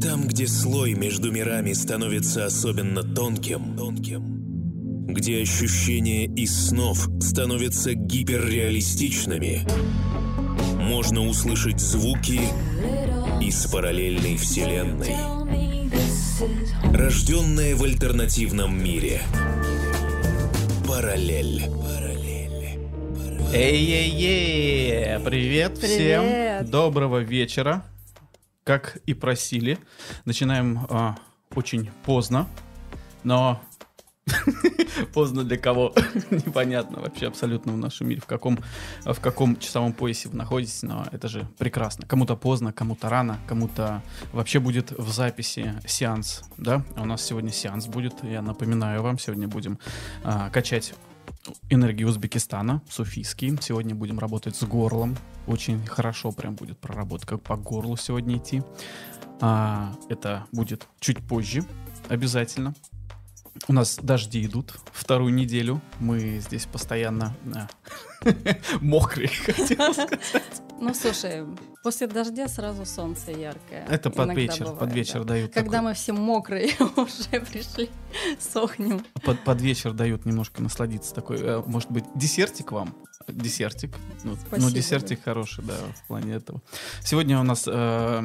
[0.00, 9.66] Там, где слой между мирами становится особенно тонким, тонким, где ощущения из снов становятся гиперреалистичными,
[10.80, 12.40] можно услышать звуки
[13.40, 15.16] из параллельной вселенной,
[16.92, 19.20] рожденная в альтернативном мире.
[20.86, 21.62] Параллель.
[23.54, 25.20] Эй-ей-ей!
[25.20, 25.78] Привет, Привет.
[25.78, 26.66] всем!
[26.68, 27.84] Доброго вечера!
[28.64, 29.78] Как и просили,
[30.24, 31.16] начинаем а,
[31.54, 32.48] очень поздно,
[33.22, 33.60] но
[35.12, 35.92] поздно для кого
[36.30, 38.58] непонятно вообще абсолютно в нашем мире, в каком,
[39.04, 42.06] в каком часовом поясе вы находитесь, но это же прекрасно.
[42.06, 46.82] Кому-то поздно, кому-то рано, кому-то вообще будет в записи сеанс, да?
[46.96, 49.78] А У нас сегодня сеанс будет, я напоминаю вам, сегодня будем
[50.22, 50.94] а, качать
[51.68, 53.56] энергии Узбекистана, суфийский.
[53.60, 55.16] Сегодня будем работать с горлом.
[55.46, 58.62] Очень хорошо прям будет проработка по горлу сегодня идти.
[59.40, 61.64] А, это будет чуть позже,
[62.08, 62.74] обязательно.
[63.68, 65.80] У нас дожди идут вторую неделю.
[66.00, 67.34] Мы здесь постоянно
[68.80, 70.20] мокрые, хотел сказать.
[70.80, 71.46] Ну, слушай,
[71.82, 73.86] после дождя сразу солнце яркое.
[73.88, 75.24] Это под Иногда вечер, бывает, под вечер да.
[75.34, 75.54] дают.
[75.54, 77.90] Когда такой- мы все мокрые уже пришли,
[78.38, 79.04] сохнем.
[79.24, 82.94] под, под вечер дают немножко насладиться такой, э, может быть, десертик вам?
[83.28, 83.94] Десертик.
[84.24, 86.60] Ну, ну, десертик хороший, да, в плане этого.
[87.02, 88.22] Сегодня у нас э,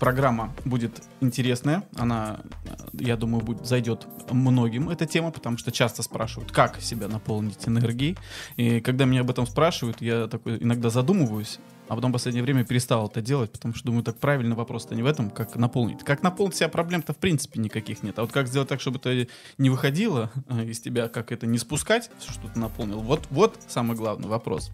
[0.00, 1.84] программа будет интересная.
[1.96, 7.06] Она, э, я думаю, будет, зайдет многим эта тема, потому что часто спрашивают, как себя
[7.06, 8.18] наполнить энергией.
[8.56, 12.64] И когда меня об этом спрашивают, я такой иногда задумываюсь, а потом в последнее время
[12.64, 16.02] перестал это делать, потому что думаю, так правильно вопрос-то не в этом, как наполнить.
[16.04, 18.18] Как наполнить себя проблем-то в принципе никаких нет.
[18.18, 21.58] А вот как сделать так, чтобы это не выходило э, из тебя, как это не
[21.58, 23.00] спускать, что ты наполнил.
[23.00, 24.70] Вот, вот самый главный вопрос.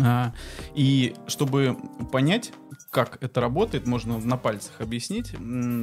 [0.00, 0.32] А,
[0.74, 1.76] и чтобы
[2.10, 2.52] понять,
[2.90, 5.32] как это работает, можно на пальцах объяснить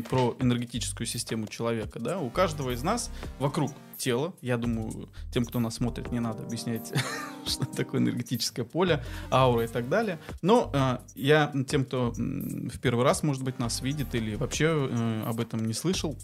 [0.09, 1.99] про энергетическую систему человека.
[1.99, 2.19] Да?
[2.19, 6.93] У каждого из нас вокруг тела, я думаю, тем, кто нас смотрит, не надо объяснять,
[7.45, 10.19] что такое энергетическое поле, аура и так далее.
[10.41, 15.23] Но э, я тем, кто в первый раз, может быть, нас видит или вообще э,
[15.25, 16.15] об этом не слышал,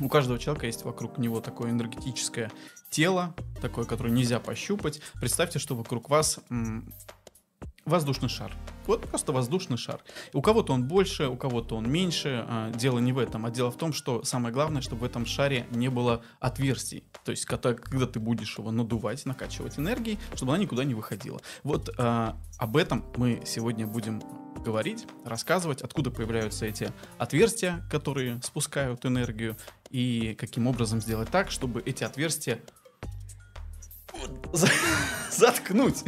[0.00, 2.50] у каждого человека есть вокруг него такое энергетическое
[2.88, 5.00] тело, такое, которое нельзя пощупать.
[5.20, 6.38] Представьте, что вокруг вас
[7.90, 8.52] воздушный шар.
[8.86, 10.00] Вот просто воздушный шар.
[10.32, 12.44] У кого-то он больше, у кого-то он меньше.
[12.48, 15.26] А, Дело не в этом, а дело в том, что самое главное, чтобы в этом
[15.26, 17.04] шаре не было отверстий.
[17.24, 21.40] То есть, когда, когда ты будешь его надувать, накачивать энергией, чтобы она никуда не выходила.
[21.62, 24.22] Вот а, об этом мы сегодня будем
[24.64, 29.56] говорить, рассказывать, откуда появляются эти отверстия, которые спускают энергию,
[29.90, 32.60] и каким образом сделать так, чтобы эти отверстия
[35.30, 36.04] заткнуть.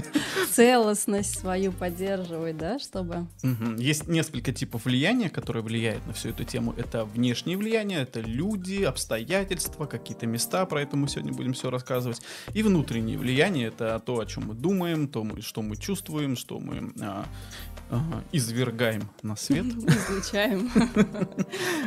[0.50, 3.26] Целостность свою поддерживать, да, чтобы...
[3.42, 3.76] Мгм.
[3.76, 6.74] Есть несколько типов влияния, которые влияют на всю эту тему.
[6.76, 12.20] Это внешние влияния, это люди, обстоятельства, какие-то места, про это мы сегодня будем все рассказывать.
[12.52, 16.58] И внутренние влияния, это то, о чем мы думаем, то, мы- что мы чувствуем, что
[16.58, 17.24] мы а,
[17.90, 19.66] ага, извергаем на свет.
[19.66, 20.70] Излучаем.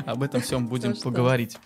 [0.06, 1.58] Об этом всем будем поговорить.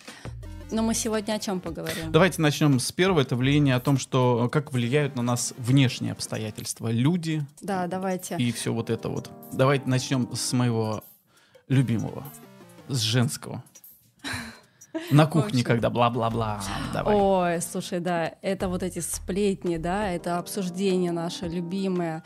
[0.70, 2.12] Но мы сегодня о чем поговорим?
[2.12, 3.20] Давайте начнем с первого.
[3.20, 6.92] Это влияние о том, что как влияют на нас внешние обстоятельства.
[6.92, 8.36] Люди Да, давайте.
[8.36, 9.30] и все вот это вот.
[9.52, 11.02] Давайте начнем с моего
[11.68, 12.24] любимого,
[12.88, 13.64] с женского.
[15.10, 16.60] На кухне, когда бла-бла-бла.
[17.04, 22.22] Ой, слушай, да, это вот эти сплетни, да, это обсуждение наше любимое.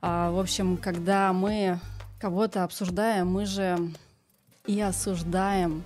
[0.00, 1.78] А, в общем, когда мы
[2.18, 3.78] кого-то обсуждаем, мы же
[4.66, 5.82] и осуждаем,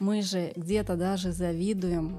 [0.00, 2.18] мы же где-то даже завидуем.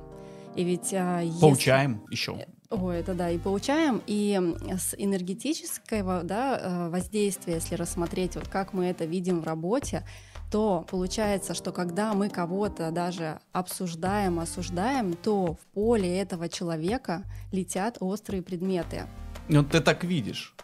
[0.55, 2.45] И ведь а, если- Поучаем еще.
[2.69, 8.73] Ой, это да, и получаем, и с энергетического да, э, воздействия, если рассмотреть, вот как
[8.73, 10.03] мы это видим в работе,
[10.51, 17.97] то получается, что когда мы кого-то даже обсуждаем, осуждаем, то в поле этого человека летят
[17.99, 19.03] острые предметы.
[19.49, 20.55] Ну, ты так видишь.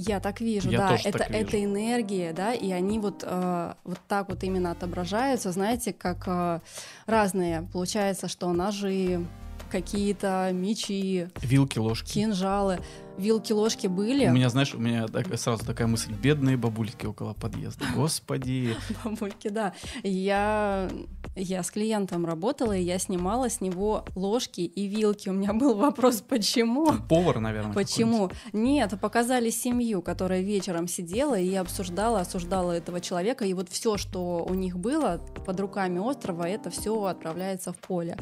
[0.00, 1.42] Я так вижу, Я да, это, так вижу.
[1.42, 6.60] это энергия, да, и они вот, э, вот так вот именно отображаются, знаете, как э,
[7.06, 7.68] разные.
[7.72, 9.26] Получается, что ножи,
[9.72, 12.12] какие-то мечи, Вилки, ложки.
[12.12, 12.78] кинжалы,
[13.18, 14.28] вилки, ложки были.
[14.28, 16.12] У меня, знаешь, у меня так- сразу такая мысль.
[16.12, 17.84] Бедные бабульки около подъезда.
[17.94, 18.76] Господи.
[19.04, 19.74] Бабульки, да.
[20.02, 20.88] Я,
[21.36, 25.28] я с клиентом работала, и я снимала с него ложки и вилки.
[25.28, 26.92] У меня был вопрос, почему?
[27.08, 27.72] Повар, наверное.
[27.72, 28.30] Почему?
[28.52, 34.46] Нет, показали семью, которая вечером сидела и обсуждала, осуждала этого человека, и вот все, что
[34.48, 38.16] у них было под руками острова, это все отправляется в поле.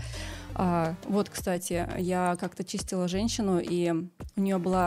[0.59, 3.93] А, вот, кстати, я как-то чистила женщину, и
[4.37, 4.86] у нее была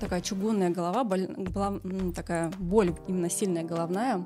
[0.00, 1.80] такая чугунная голова, боль- была
[2.14, 4.24] такая боль именно сильная головная.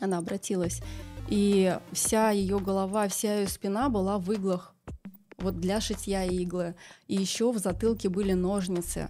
[0.00, 0.80] Она обратилась.
[1.28, 4.74] И вся ее голова, вся ее спина была в иглах,
[5.38, 6.74] вот для шитья иглы.
[7.08, 9.08] И еще в затылке были ножницы.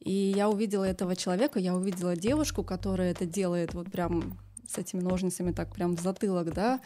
[0.00, 4.38] И я увидела этого человека, я увидела девушку, которая это делает вот прям
[4.68, 6.80] с этими ножницами так прям в затылок, да,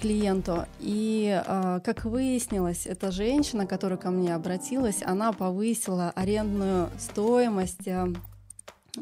[0.00, 0.66] клиенту.
[0.78, 8.12] И э, как выяснилось, эта женщина, которая ко мне обратилась, она повысила арендную стоимость э,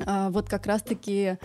[0.07, 1.39] э, вот как раз-таки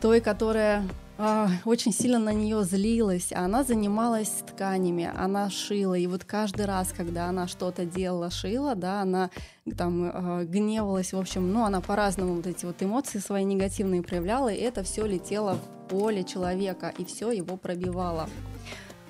[0.00, 3.32] той, которая а, очень сильно на нее злилась.
[3.32, 5.94] Она занималась тканями, она шила.
[5.94, 9.30] И вот каждый раз, когда она что-то делала, шила, да, она
[9.76, 14.52] там а, гневалась, в общем, ну, она по-разному вот эти вот эмоции свои негативные проявляла,
[14.52, 18.28] и это все летело в поле человека, и все его пробивало.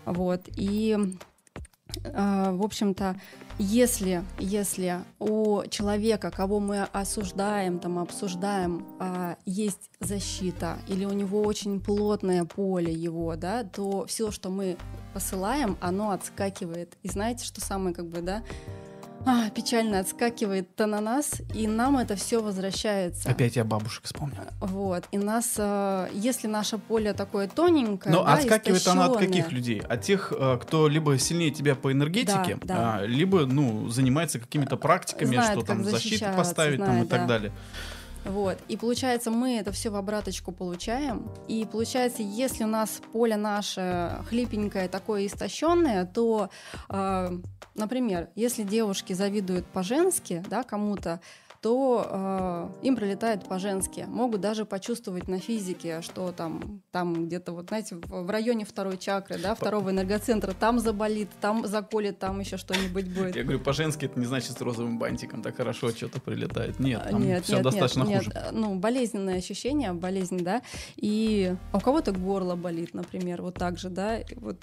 [0.05, 0.43] Вот.
[0.57, 1.07] И а,
[2.05, 3.17] в общем-то,
[3.59, 11.41] если, если у человека, кого мы осуждаем, там, обсуждаем, а, есть защита, или у него
[11.41, 14.77] очень плотное поле его, да, то все, что мы
[15.15, 16.99] посылаем, оно отскакивает.
[17.03, 18.43] И знаете, что самое, как бы, да,
[19.25, 23.29] а, печально отскакивает-то на нас, и нам это все возвращается.
[23.29, 24.39] Опять я бабушек вспомнил.
[24.61, 25.05] Вот.
[25.11, 29.81] И нас, э, если наше поле такое тоненькое, Но да, отскакивает она от каких людей?
[29.81, 32.99] От тех, э, кто либо сильнее тебя по энергетике, Да, да.
[32.99, 37.21] а, либо ну занимается какими-то практиками, Знает, что там защиту поставить там, и знает, так
[37.23, 37.27] да.
[37.27, 37.53] далее.
[38.27, 38.59] Вот.
[38.69, 41.29] И получается, мы это все в обраточку получаем.
[41.49, 46.51] И получается, если у нас поле наше хлипенькое, такое истощенное, то,
[46.89, 47.39] э,
[47.75, 51.21] например, если девушки завидуют по-женски, да, кому-то,
[51.67, 54.05] то э, им прилетает по-женски.
[54.07, 59.37] Могут даже почувствовать на физике, что там, там где-то, вот знаете, в, районе второй чакры,
[59.37, 63.35] да, второго энергоцентра, там заболит, там заколет, там еще что-нибудь будет.
[63.35, 66.79] Я говорю, по-женски это не значит с розовым бантиком так хорошо что-то прилетает.
[66.79, 68.31] Нет, А, там нет, все нет, достаточно нет, хуже.
[68.33, 68.49] нет.
[68.53, 70.63] Ну, болезненное ощущение, болезнь, да.
[70.95, 74.21] И а у кого-то горло болит, например, вот так же, да.
[74.37, 74.59] Вот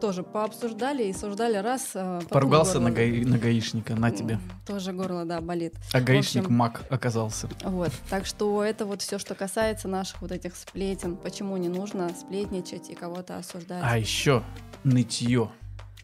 [0.00, 1.92] тоже пообсуждали и суждали раз.
[1.94, 4.40] а, Поругался горло- на, гаи- на гаишника, на тебе.
[4.66, 5.74] Тоже горло, да, болит.
[5.92, 7.48] А гаишник общем- маг оказался.
[7.62, 7.92] Вот.
[8.10, 11.16] Так что это вот все, что касается наших вот этих сплетен.
[11.16, 13.82] Почему не нужно сплетничать и кого-то осуждать.
[13.84, 14.42] А еще
[14.84, 15.50] нытье.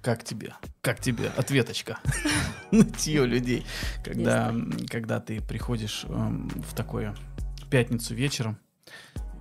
[0.01, 0.55] Как тебе?
[0.81, 1.31] Как тебе?
[1.37, 1.99] Ответочка.
[2.71, 3.67] Нытье людей.
[4.05, 4.55] Когда,
[4.89, 7.15] когда ты приходишь эм, в такое
[7.71, 8.59] пятницу вечером,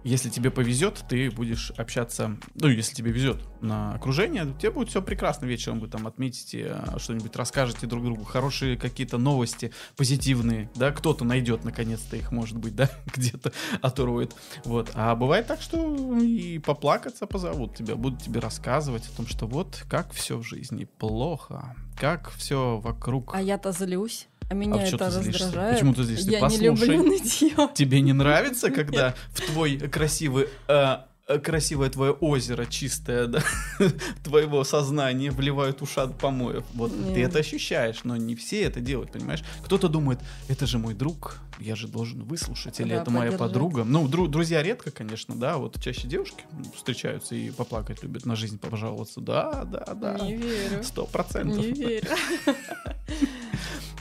[0.08, 5.02] если тебе повезет, ты будешь общаться, ну, если тебе везет на окружение, тебе будет все
[5.02, 10.92] прекрасно вечером, вы там отметите э, что-нибудь, расскажете друг другу, хорошие какие-то новости, позитивные, да,
[10.92, 13.52] кто-то найдет наконец-то их, может быть, да, где-то
[13.82, 14.34] оторвает,
[14.64, 14.92] вот.
[14.94, 19.84] А бывает так, что и поплакаться позовут тебя, будут тебе рассказывать о том, что вот
[19.90, 23.36] как все в жизни плохо, как все вокруг.
[23.36, 24.30] А я-то злюсь.
[24.50, 25.76] А меня чё это ты раздражает.
[25.76, 26.30] Почему ты злишься?
[26.32, 26.62] Я Послушай.
[26.62, 27.70] не люблю нытье.
[27.74, 30.98] Тебе не нравится, когда в твой красивый э,
[31.28, 33.44] э, красивое твое озеро чистое, да,
[34.24, 36.64] твоего сознания вливают ушат помоев.
[36.74, 37.30] Вот ты Нет.
[37.30, 39.44] это ощущаешь, но не все это делают, понимаешь?
[39.66, 43.40] Кто-то думает, это же мой друг, я же должен выслушать, или Да, это моя поддержать.
[43.40, 43.84] подруга.
[43.84, 46.44] Ну, дру- друзья редко, конечно, да, вот чаще девушки
[46.74, 49.20] встречаются и поплакать любят, на жизнь пожаловаться.
[49.20, 50.20] Да, да, да.
[50.20, 50.84] Не верю.
[50.84, 51.58] Сто процентов.
[51.66, 52.08] Не верю.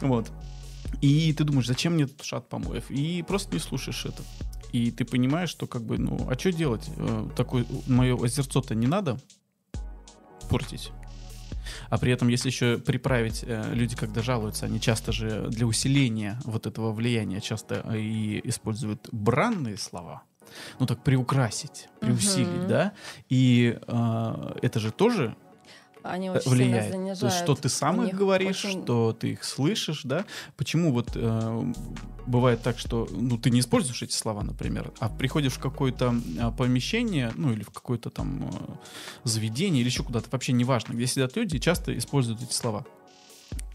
[0.01, 0.31] Вот.
[1.03, 2.91] И ты думаешь, зачем мне этот шат помоев?
[2.91, 4.23] И просто не слушаешь это.
[4.73, 6.89] И ты понимаешь, что как бы, ну, а что делать?
[6.97, 9.19] Э, Такое мое озерцо-то не надо
[10.51, 10.91] портить.
[11.91, 16.41] А при этом, если еще приправить, э, люди, когда жалуются, они часто же для усиления
[16.45, 20.23] вот этого влияния часто э, и используют бранные слова.
[20.79, 22.69] Ну так приукрасить, приусилить, Мгм.
[22.69, 22.93] да?
[23.29, 25.37] И э, это же тоже
[26.11, 26.93] Они очень влияет.
[26.93, 27.35] сильно То есть, занижают.
[27.45, 30.25] что ты сам их говоришь, очень- что ты их слышишь, да?
[30.57, 31.73] Почему вот э,
[32.27, 36.51] бывает так, что ну ты не используешь эти слова, например, а приходишь в какое-то э,
[36.57, 38.75] помещение, ну или в какое-то там э,
[39.25, 42.85] заведение или еще куда-то, вообще неважно, где сидят люди часто используют эти слова.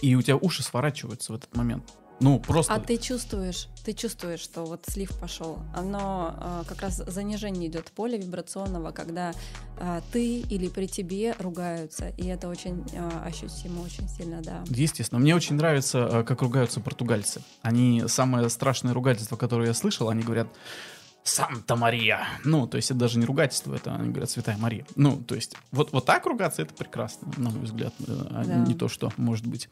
[0.01, 1.83] И у тебя уши сворачиваются в этот момент.
[2.21, 2.73] Ну, просто...
[2.73, 5.57] А ты чувствуешь, ты чувствуешь, что вот слив пошел.
[5.75, 9.33] Оно а, как раз занижение идет поля вибрационного, когда
[9.79, 14.63] а, ты или при тебе ругаются, и это очень а, ощутимо, очень сильно, да.
[14.69, 15.19] Естественно.
[15.19, 17.41] Мне очень нравится, э, как ругаются португальцы.
[17.63, 20.47] Они, самое страшное ругательство, которое я слышал, они говорят
[21.23, 22.27] Санта Мария.
[22.43, 24.85] Ну, то есть это даже не ругательство, это они говорят Святая Мария.
[24.95, 28.55] Ну, то есть вот, вот так ругаться это прекрасно, на мой взгляд, э, а Да.
[28.55, 29.69] не то, что может быть.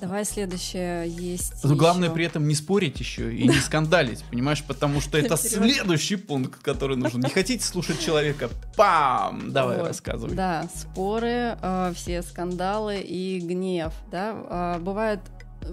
[0.00, 1.64] Давай следующее есть.
[1.64, 2.14] Но главное ещё.
[2.14, 6.96] при этом не спорить еще и не скандалить, понимаешь, потому что это следующий пункт, который
[6.96, 7.20] нужен.
[7.20, 8.50] Не хотите слушать человека?
[8.76, 9.52] Пам!
[9.52, 9.88] Давай Вот.
[9.88, 10.34] рассказывай.
[10.34, 14.76] Да, споры, э, все скандалы и гнев, да.
[14.76, 15.20] Э, бывает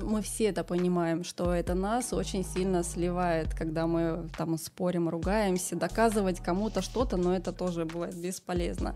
[0.02, 5.76] мы все это понимаем, что это нас очень сильно сливает, когда мы там спорим, ругаемся,
[5.76, 8.96] доказывать кому-то что-то, но это тоже бывает бесполезно.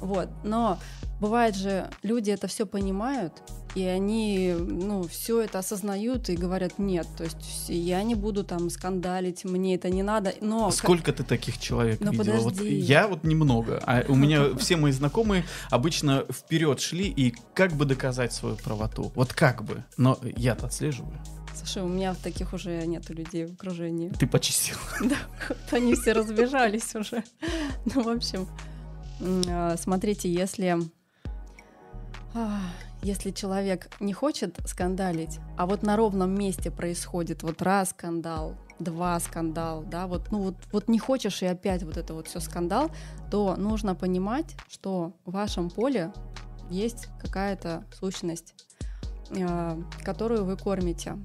[0.00, 0.28] Вот.
[0.44, 0.78] Но
[1.20, 3.42] бывает же, люди это все понимают,
[3.74, 7.06] и они, ну, все это осознают и говорят нет.
[7.16, 10.34] То есть я не буду там скандалить, мне это не надо.
[10.40, 12.36] Но сколько ты таких человек ну, видела?
[12.36, 17.72] Вот я вот немного, а у меня все мои знакомые обычно вперед шли и как
[17.72, 19.12] бы доказать свою правоту.
[19.14, 19.84] Вот как бы.
[19.96, 21.18] Но я-то отслеживаю.
[21.54, 24.10] Слушай, у меня таких уже нету людей в окружении.
[24.10, 24.76] Ты почистил.
[25.08, 25.16] Да,
[25.70, 27.24] они все разбежались уже.
[27.94, 28.77] Ну, в общем, а,
[29.76, 30.78] смотрите, если
[32.34, 32.60] а,
[33.02, 39.18] если человек не хочет скандалить, а вот на ровном месте происходит вот раз скандал, два
[39.20, 42.90] скандал, да, вот, ну вот, вот не хочешь и опять вот это вот все скандал,
[43.30, 46.12] то нужно понимать, что в вашем поле
[46.70, 48.54] есть какая-то сущность,
[49.30, 51.16] э, которую вы кормите.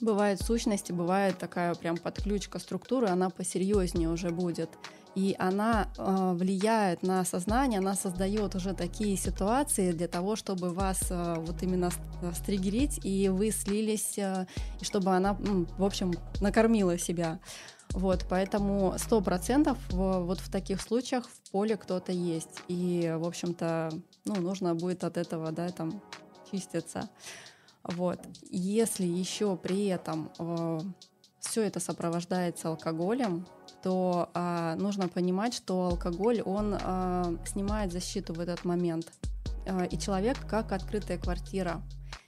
[0.00, 4.70] Бывает сущности, бывает такая прям подключка структуры, она посерьезнее уже будет
[5.14, 11.00] и она э, влияет на сознание, она создает уже такие ситуации для того, чтобы вас
[11.10, 11.90] э, вот именно
[12.34, 14.46] стригерить, и вы слились, э,
[14.80, 17.40] и чтобы она, ну, в общем, накормила себя.
[17.92, 23.90] Вот, поэтому сто процентов вот в таких случаях в поле кто-то есть, и, в общем-то,
[24.24, 26.00] ну, нужно будет от этого, да, там,
[26.50, 27.08] чиститься.
[27.82, 28.20] Вот.
[28.50, 30.80] Если еще при этом э,
[31.40, 33.46] все это сопровождается алкоголем,
[33.82, 39.12] то а, нужно понимать, что алкоголь, он а, снимает защиту в этот момент.
[39.66, 41.82] А, и человек как открытая квартира.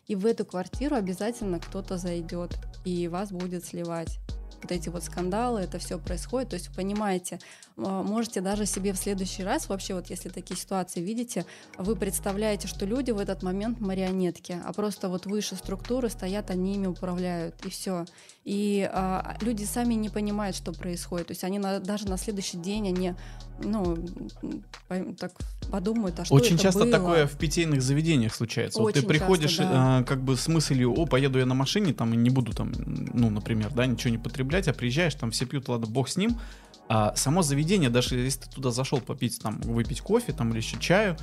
[0.06, 4.18] И в эту квартиру обязательно кто-то зайдет и вас будет сливать
[4.62, 6.50] вот эти вот скандалы, это все происходит.
[6.50, 7.38] То есть понимаете,
[7.76, 11.46] можете даже себе в следующий раз, вообще вот если такие ситуации видите,
[11.78, 16.74] вы представляете, что люди в этот момент марионетки, а просто вот выше структуры стоят, они
[16.74, 18.04] ими управляют, и все.
[18.44, 21.28] И а, люди сами не понимают, что происходит.
[21.28, 23.14] То есть они на, даже на следующий день, они
[23.64, 23.96] ну,
[25.18, 25.32] так
[25.70, 26.90] подумают, а что Очень это часто было?
[26.90, 28.80] такое в питейных заведениях случается.
[28.80, 29.98] Очень вот ты приходишь часто, да.
[29.98, 32.72] а, как бы с мыслью, о, поеду я на машине, там, и не буду там,
[32.76, 36.38] ну, например, да, ничего не потреблять, а приезжаешь, там все пьют, ладно, бог с ним,
[36.94, 40.78] а само заведение, даже если ты туда зашел попить, там, выпить кофе, там, или еще
[40.78, 41.16] чаю,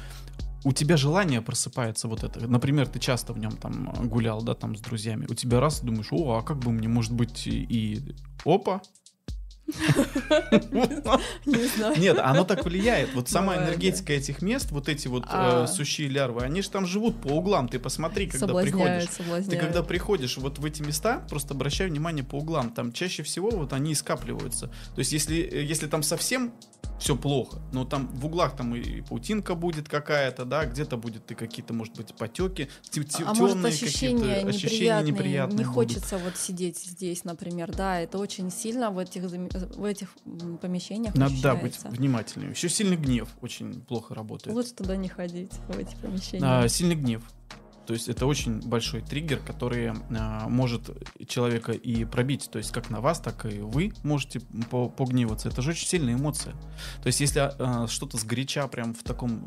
[0.64, 2.48] у тебя желание просыпается вот это.
[2.48, 5.28] Например, ты часто в нем там гулял, да, там с друзьями.
[5.30, 8.82] У тебя раз думаешь, о, а как бы мне, может быть, и опа,
[11.46, 12.00] Не знаю.
[12.00, 13.14] Нет, оно так влияет.
[13.14, 15.64] Вот сама энергетика этих мест, вот эти вот А.
[15.64, 17.68] э, сущие лярвы, они же там живут по углам.
[17.68, 19.10] Ты посмотри, когда приходишь.
[19.48, 22.72] Ты когда приходишь вот в эти места, просто обращай внимание по углам.
[22.72, 24.68] Там чаще всего вот они и скапливаются.
[24.68, 26.54] То есть если, э, если там совсем
[27.00, 31.36] все плохо, но там в углах там и паутинка будет какая-то, да, где-то будет и
[31.36, 32.70] какие-то, может быть, потеки,
[33.24, 35.74] А может темные ощущения какие-то ощущения неприятные, неприятные не будут.
[35.76, 40.10] хочется вот сидеть здесь, например, да, это очень сильно в этих, в этих
[40.62, 42.52] помещениях Надо да, быть внимательным.
[42.52, 44.56] Еще сильный гнев очень плохо работает.
[44.56, 46.46] Лучше туда не ходить, в эти помещения.
[46.46, 47.24] А, сильный гнев.
[47.90, 50.92] То есть это очень большой триггер, который а, может
[51.28, 52.48] человека и пробить.
[52.52, 55.50] То есть как на вас, так и вы можете по- погневаться.
[55.50, 56.54] Это же очень сильная эмоция.
[57.02, 59.44] То есть если а, что-то сгоряча прям в таком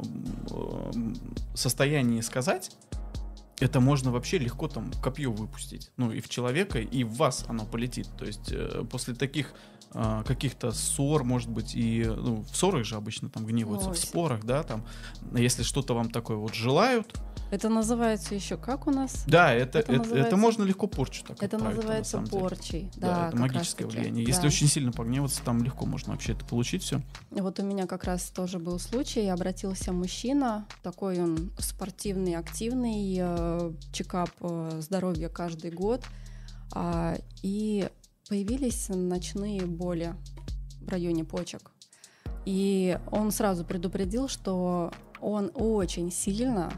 [0.51, 1.15] м,
[1.55, 2.77] состоянии сказать,
[3.61, 5.93] это можно вообще легко там копье выпустить.
[5.97, 8.09] Ну и в человека, и в вас оно полетит.
[8.19, 9.55] То есть э, после таких
[9.93, 13.95] а, каких-то ссор, может быть, и ну, в ссорах же обычно там гневаются, Ой.
[13.95, 14.85] в спорах, да, там,
[15.33, 17.21] если что-то вам такое вот желают,
[17.53, 19.25] Это называется еще как у нас?
[19.27, 22.31] да, это, Это это, это, можно легко порчу так Это на называется деле.
[22.31, 22.91] порчей.
[22.97, 24.25] Да, Да, это магическое влияние.
[24.25, 24.47] Если Да.
[24.49, 27.03] очень сильно погневаться, там легко можно вообще это получить все.
[27.31, 33.73] Вот у меня как раз тоже был случай, обратился мужчина, такой он спортивный, активный, э,
[33.93, 36.03] чекап э, здоровья каждый год,
[36.75, 37.87] а, и
[38.31, 40.15] появились ночные боли
[40.81, 41.71] в районе почек.
[42.47, 44.91] И он сразу предупредил, что
[45.21, 46.73] он очень сильно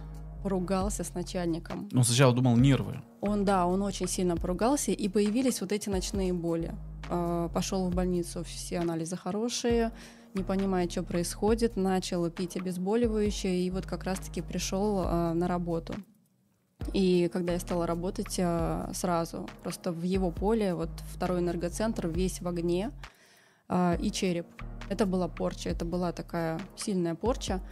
[0.44, 1.88] поругался с начальником.
[1.90, 3.00] Но сначала думал нервы.
[3.22, 6.74] Он, да, он очень сильно поругался, и появились вот эти ночные боли.
[7.08, 9.90] Э, Пошел в больницу, все анализы хорошие,
[10.34, 15.94] не понимая, что происходит, начал пить обезболивающее, и вот как раз-таки пришел э, на работу.
[16.92, 22.42] И когда я стала работать э, сразу, просто в его поле, вот второй энергоцентр весь
[22.42, 22.90] в огне
[23.98, 24.46] и череп.
[24.90, 27.62] Это была порча, это была такая сильная порча.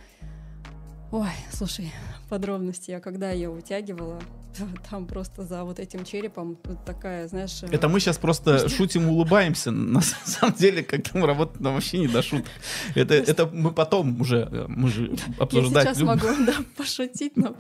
[1.12, 1.92] Ой, слушай,
[2.31, 2.90] подробности.
[2.90, 4.19] Я когда ее вытягивала,
[4.90, 7.62] там просто за вот этим черепом вот такая, знаешь...
[7.62, 9.71] э, Это мы сейчас просто шутим, улыбаемся.
[9.71, 12.47] На самом деле, когда мы работаем, нам вообще не до шуток.
[12.95, 16.12] Это, это мы потом уже, э, мы же Я обсуждать сейчас любим.
[16.14, 17.57] могу да, пошутить, но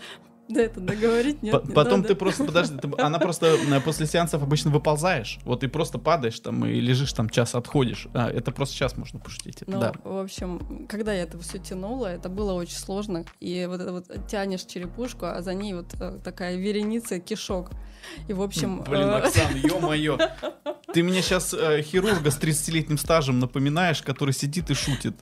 [0.48, 1.52] Да, это договорить нет.
[1.52, 2.08] По- не Потом надо.
[2.08, 6.38] ты просто, подожди, ты- она просто э, после сеансов обычно выползаешь, вот и просто падаешь
[6.40, 8.08] там и лежишь там час, отходишь.
[8.12, 9.62] А, это просто сейчас можно пошутить.
[9.66, 9.92] Ну, да.
[10.04, 13.24] в общем, когда я это все тянула, это было очень сложно.
[13.40, 17.70] И вот это вот тянешь черепушку, а за ней вот э, такая вереница кишок.
[18.28, 18.82] И, в общем...
[18.82, 20.18] Блин, э, Оксан, ё-моё.
[20.92, 25.14] Ты мне сейчас хирурга с 30-летним стажем напоминаешь, который сидит и шутит.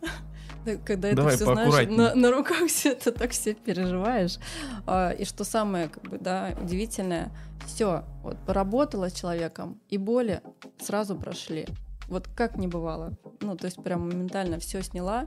[0.64, 4.38] Да, Когда это Давай все, знаешь, на, на руках все это так все переживаешь.
[4.86, 7.30] А, и что самое, как бы, да, удивительное,
[7.66, 10.42] все, вот поработала с человеком, и боли
[10.78, 11.66] сразу прошли.
[12.08, 13.12] Вот как не бывало.
[13.40, 15.26] Ну, то есть прям моментально все сняла,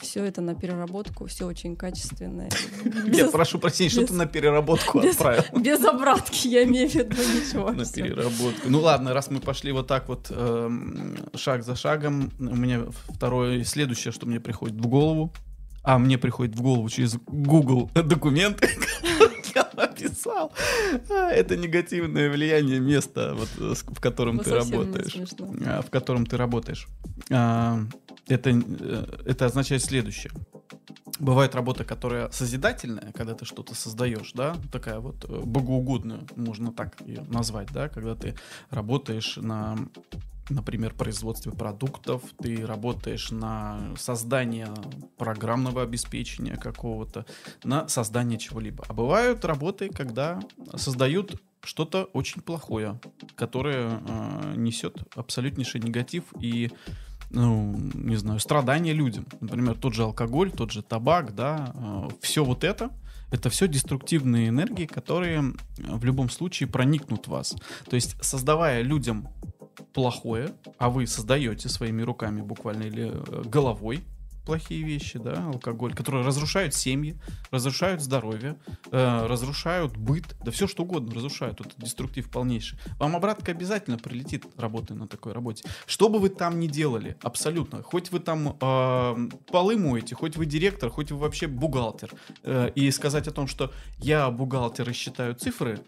[0.00, 2.50] все это на переработку, все очень качественное.
[3.06, 5.44] Я прошу прощения, что ты на переработку отправил.
[5.60, 7.70] без обратки, я имею в виду ничего.
[7.70, 8.68] На переработку.
[8.68, 13.64] Ну ладно, раз мы пошли вот так вот эм, шаг за шагом, у меня второе,
[13.64, 15.32] следующее, что мне приходит в голову,
[15.82, 18.68] а мне приходит в голову через Google документы,
[19.76, 20.52] написал,
[21.10, 25.16] А, это негативное влияние места, вот, э, в котором Ну, ты работаешь.
[25.66, 26.86] а, в котором ты работаешь.
[27.30, 27.78] А,
[28.28, 30.32] Это, э, это означает следующее.
[31.18, 36.96] Бывает работа, которая созидательная, когда ты что-то создаешь, да, такая вот э, богоугодная, можно так
[37.04, 38.36] ее назвать, да, когда ты
[38.70, 39.76] работаешь на,
[40.48, 44.68] например, производстве продуктов, ты работаешь на создание
[45.16, 47.26] программного обеспечения какого-то,
[47.64, 48.84] на создание чего-либо.
[48.88, 50.40] А бывают работы, когда
[50.76, 52.98] создают что-то очень плохое,
[53.36, 56.70] которое э, несет абсолютнейший негатив и
[57.30, 59.24] ну, не знаю, страдания людям.
[59.40, 62.90] Например, тот же алкоголь, тот же табак, да, все вот это,
[63.30, 65.42] это все деструктивные энергии, которые э,
[65.78, 67.54] в любом случае проникнут в вас.
[67.88, 69.28] То есть, создавая людям
[69.92, 74.04] плохое, а вы создаете своими руками буквально или э, головой
[74.50, 77.16] плохие вещи, да, алкоголь, которые разрушают семьи,
[77.52, 78.56] разрушают здоровье,
[78.90, 82.78] э, разрушают быт, да все что угодно разрушают, это деструктив полнейший.
[82.98, 85.64] Вам обратка обязательно прилетит, работая на такой работе.
[85.86, 90.46] Что бы вы там ни делали, абсолютно, хоть вы там э, полы моете, хоть вы
[90.46, 92.10] директор, хоть вы вообще бухгалтер,
[92.42, 95.78] э, и сказать о том, что я бухгалтер и считаю цифры,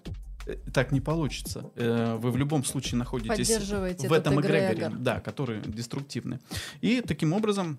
[0.73, 1.71] так не получится.
[1.77, 4.99] Э, Вы в любом случае находитесь в этом эгрегоре, эгрегор.
[4.99, 6.41] да, которые деструктивны.
[6.81, 7.79] И таким образом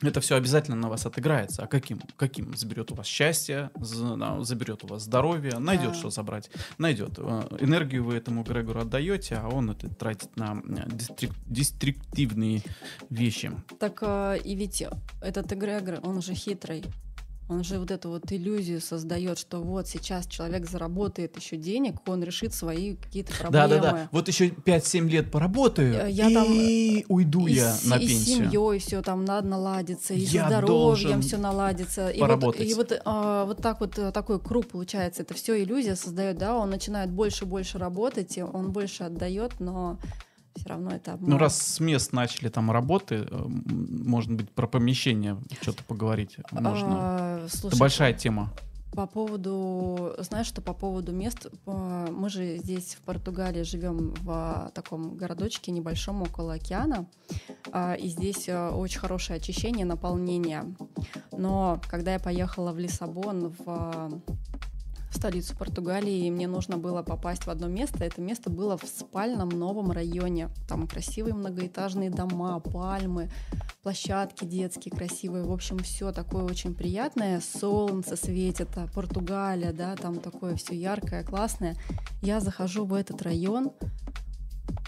[0.00, 1.64] это все обязательно на вас отыграется.
[1.64, 2.00] А каким?
[2.16, 2.54] Каким?
[2.56, 5.94] Заберет у вас счастье, заберет у вас здоровье, найдет Да.
[5.94, 7.14] что забрать, найдет.
[7.18, 12.62] Э, Энергию вы этому Грегору отдаете, а он это тратит на э, дестрик- деструктивные
[13.10, 13.50] вещи.
[13.80, 14.84] Так э, и ведь
[15.20, 16.84] этот эгрегор, он же хитрый.
[17.48, 22.22] Он же вот эту вот иллюзию создает, что вот сейчас человек заработает еще денег, он
[22.22, 23.68] решит свои какие-то проблемы.
[23.68, 24.08] Да, да, да.
[24.12, 28.10] Вот еще 5-7 лет поработаю, Э, я и уйду и я с, на и с
[28.10, 28.50] пенсию.
[28.50, 32.08] семьей все там надо наладиться, и Я здоровьем все наладится.
[32.10, 32.70] И вот, поработать.
[32.70, 35.22] и вот, а, вот так вот э, такой круг получается.
[35.22, 39.58] Это все иллюзия создает, да, он начинает больше и больше работать, и он больше отдает,
[39.60, 39.98] но
[40.58, 41.30] все равно это обман.
[41.30, 46.88] Ну, раз с мест начали там работы, э, может быть, про помещение что-то поговорить можно.
[46.90, 48.52] А, Это слушай, большая тема.
[48.92, 54.70] По поводу, знаешь, что по поводу мест, мы же здесь в Португалии живем в а,
[54.74, 57.06] таком городочке небольшом около океана,
[57.70, 60.64] а, и здесь э, очень хорошее очищение, наполнение.
[61.32, 64.10] Но когда я поехала в Лиссабон, в а,
[65.10, 68.04] в столицу Португалии, и мне нужно было попасть в одно место.
[68.04, 70.50] Это место было в спальном новом районе.
[70.68, 73.30] Там красивые многоэтажные дома, пальмы,
[73.82, 75.44] площадки детские красивые.
[75.44, 77.40] В общем, все такое очень приятное.
[77.40, 81.76] Солнце светит, а Португалия, да, там такое все яркое, классное.
[82.22, 83.72] Я захожу в этот район,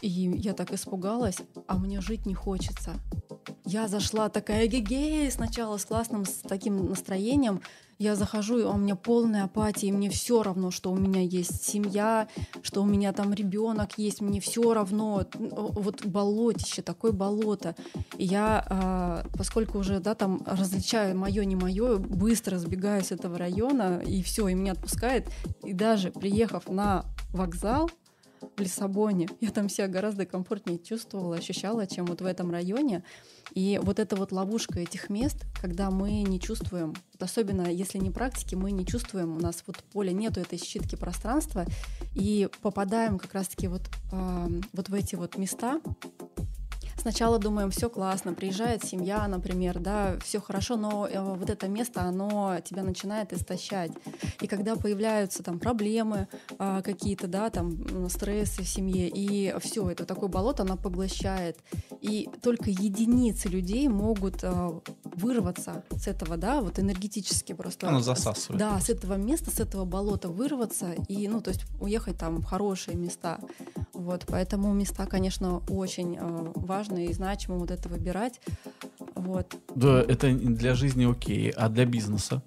[0.02, 2.92] и я так испугалась, а мне жить не хочется.
[3.64, 7.61] Я зашла такая гегей сначала с классным, с таким настроением.
[7.98, 11.62] Я захожу, а у меня полная апатия, и мне все равно, что у меня есть
[11.62, 12.29] семья,
[12.62, 15.26] что у меня там ребенок есть, мне все равно.
[15.35, 17.76] Вот болотище, такое болото.
[18.16, 23.37] И я, а, поскольку уже, да, там различаю мое, не мое, быстро сбегаю с этого
[23.37, 25.29] района, и все, и меня отпускает.
[25.62, 27.90] И даже приехав на вокзал,
[28.40, 29.29] в Лиссабоне.
[29.40, 33.05] Я там себя гораздо комфортнее чувствовала, ощущала, чем вот в этом районе.
[33.55, 38.11] И вот эта вот ловушка этих мест, когда мы не чувствуем, вот особенно если не
[38.11, 41.66] практики, мы не чувствуем, у нас вот поле нету этой щитки пространства,
[42.14, 45.81] и попадаем как раз-таки вот, а, вот в эти вот места.
[47.01, 52.03] Сначала думаем, все классно, приезжает семья, например, да, все хорошо, но э, вот это место,
[52.03, 53.93] оно тебя начинает истощать.
[54.41, 60.05] И когда появляются там проблемы а, какие-то, да, там стрессы в семье, и все, это
[60.05, 61.59] такое болото, оно поглощает.
[62.01, 67.89] И только единицы людей могут а, вырваться с этого, да, вот энергетически просто.
[67.89, 68.59] Оно засасывает.
[68.59, 72.45] Да, с этого места, с этого болота вырваться и, ну, то есть уехать там в
[72.45, 73.41] хорошие места.
[74.01, 78.41] Вот, поэтому места, конечно, очень э, важно и значимо вот это выбирать.
[79.15, 79.55] Вот.
[79.75, 82.43] Да, это для жизни окей, а для бизнеса?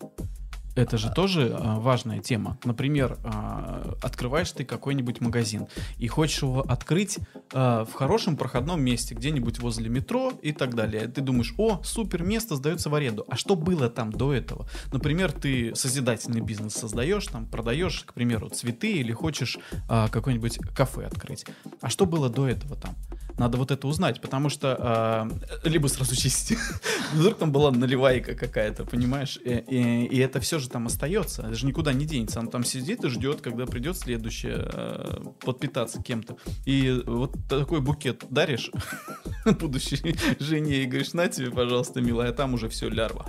[0.76, 2.58] Это же тоже а, важная тема.
[2.64, 7.20] Например, а, открываешь ты какой-нибудь магазин и хочешь его открыть
[7.54, 11.08] а, в хорошем проходном месте, где-нибудь возле метро и так далее.
[11.08, 13.26] Ты думаешь, о, супер, место сдается в аренду.
[13.30, 14.68] А что было там до этого?
[14.92, 21.06] Например, ты созидательный бизнес создаешь, там продаешь, к примеру, цветы или хочешь а, какое-нибудь кафе
[21.06, 21.46] открыть.
[21.82, 22.96] А что было до этого там?
[23.38, 25.30] Надо вот это узнать, потому что
[25.64, 26.58] э, либо сразу чистить.
[27.14, 29.40] Вдруг там была наливайка какая-то, понимаешь?
[29.44, 31.44] И, и, и это все же там остается.
[31.44, 32.40] Это же никуда не денется.
[32.40, 36.38] Он там сидит и ждет, когда придет следующее э, подпитаться кем-то.
[36.66, 38.72] И вот такой букет даришь
[39.46, 43.26] будущей жене и говоришь, на тебе, пожалуйста, милая, а там уже все лярва.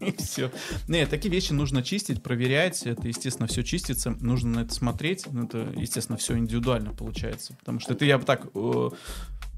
[0.18, 0.50] Все.
[0.88, 2.82] Нет, такие вещи нужно чистить, проверять.
[2.84, 4.10] Это, естественно, все чистится.
[4.20, 5.26] Нужно на это смотреть.
[5.26, 7.54] Это, естественно, все индивидуально получается.
[7.58, 8.90] Потому что это я бы так э,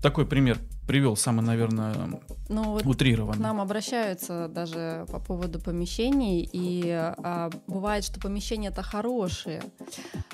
[0.02, 3.38] такой пример привел, самый, наверное, ну, вот утрированный.
[3.38, 9.62] К нам обращаются даже по поводу помещений, и а, бывает, что помещения это хорошие,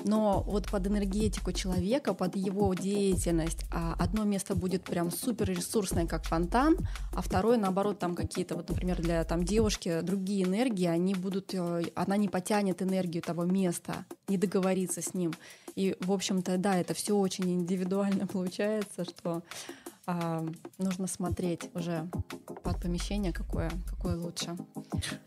[0.03, 6.07] но вот под энергетику человека, под его деятельность, а одно место будет прям супер ресурсное,
[6.07, 6.77] как фонтан,
[7.13, 11.83] а второе, наоборот, там какие-то, вот, например, для там девушки другие энергии, они будут, э,
[11.95, 15.33] она не потянет энергию того места, не договориться с ним.
[15.75, 19.43] И, в общем-то, да, это все очень индивидуально получается, что
[20.11, 20.43] а,
[20.79, 22.09] нужно смотреть уже
[22.63, 24.57] под помещение, какое, какое лучше.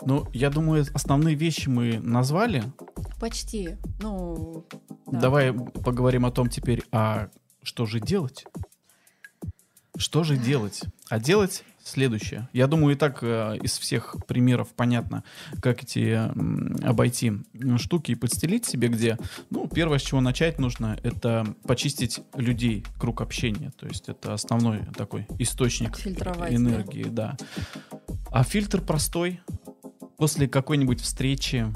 [0.05, 2.65] Ну, я думаю, основные вещи мы назвали.
[3.21, 3.77] Почти.
[4.01, 4.65] Ну,
[5.07, 5.21] да.
[5.21, 7.29] Давай поговорим о том теперь, а
[7.63, 8.45] что же делать?
[9.97, 10.83] Что же делать?
[11.09, 12.49] А делать следующее.
[12.53, 15.25] Я думаю, и так э, из всех примеров понятно,
[15.61, 17.33] как эти э, обойти
[17.79, 19.19] штуки и подстелить себе где.
[19.51, 23.73] Ну, первое, с чего начать нужно, это почистить людей, круг общения.
[23.79, 27.37] То есть это основной такой источник энергии, да.
[27.39, 27.65] да.
[28.31, 29.41] А фильтр простой.
[30.19, 31.67] После какой-нибудь встречи,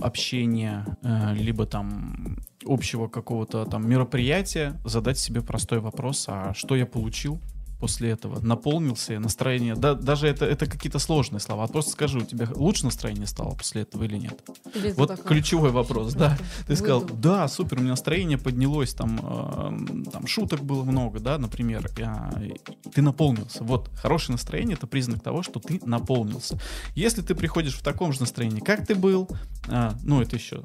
[0.00, 6.86] общения, э, либо там общего какого-то там мероприятия задать себе простой вопрос, а что я
[6.86, 7.40] получил
[7.84, 8.40] после этого?
[8.40, 9.74] Наполнился настроение?
[9.74, 11.64] Да, даже это, это какие-то сложные слова.
[11.64, 14.42] А просто скажи, у тебя лучше настроение стало после этого или нет?
[14.74, 16.38] Или вот такой, ключевой вопрос, да.
[16.66, 21.36] Ты сказал, да, супер, у меня настроение поднялось, там, э, там шуток было много, да,
[21.36, 21.90] например.
[21.98, 22.54] Э,
[22.94, 23.62] ты наполнился.
[23.62, 26.58] Вот, хорошее настроение— это признак того, что ты наполнился.
[26.94, 29.28] Если ты приходишь в таком же настроении, как ты был,
[29.68, 30.64] э, ну, это еще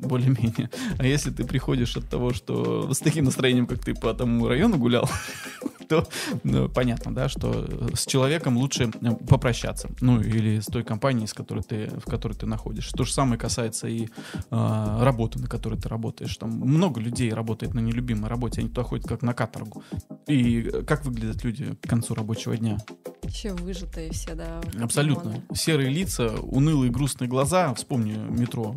[0.00, 0.68] более-менее.
[0.98, 4.78] А если ты приходишь от того, что с таким настроением, как ты по тому району
[4.78, 5.08] гулял,
[5.88, 6.06] то
[6.44, 9.90] ну, понятно, да, что с человеком лучше э, попрощаться.
[10.00, 12.92] Ну, или с той компанией, с которой ты, в которой ты находишься.
[12.96, 14.08] То же самое касается и э,
[14.50, 16.36] работы, на которой ты работаешь.
[16.36, 19.82] Там много людей работает на нелюбимой работе, они туда ходят как на каторгу.
[20.26, 22.78] И как выглядят люди к концу рабочего дня?
[23.22, 24.60] Еще выжатые все, да.
[24.80, 25.42] Абсолютно.
[25.54, 27.74] Серые лица, унылые грустные глаза.
[27.74, 28.76] Вспомни метро